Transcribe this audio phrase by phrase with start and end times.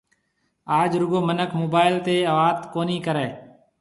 [0.79, 3.27] آج رُگو منک موبائل تيَ وات ڪونِي ڪرَي